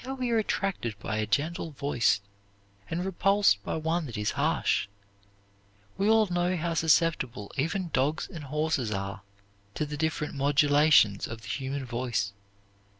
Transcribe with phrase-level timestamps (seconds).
[0.03, 2.21] How we are attracted by a gentle voice,
[2.89, 4.87] and repulsed by one that is harsh!
[5.95, 9.21] We all know how susceptible even dogs and horses are
[9.75, 12.33] to the different modulations of the human voice.